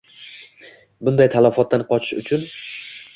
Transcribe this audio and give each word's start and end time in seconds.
Bunday 1.09 1.29
talofatdan 1.35 1.83
qochish 1.93 2.15
uchun 2.23 2.49